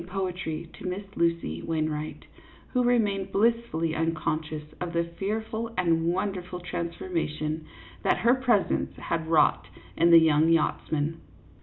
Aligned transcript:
49 0.05 0.19
poetry 0.19 0.71
to 0.79 0.85
Miss 0.87 1.03
Lucy 1.15 1.61
Wainwright, 1.61 2.25
who 2.73 2.83
remained 2.83 3.31
blissfully 3.31 3.93
unconscious 3.93 4.63
of 4.81 4.93
the 4.93 5.03
fearful 5.19 5.71
and 5.77 6.07
wonderful 6.11 6.59
transformation 6.59 7.67
that 8.03 8.17
her 8.25 8.33
presence 8.33 8.95
had 8.97 9.27
wrought 9.27 9.67
in 9.95 10.09
the 10.09 10.17
young 10.17 10.49
yachtsman. 10.49 11.21